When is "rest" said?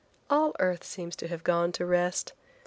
1.85-2.33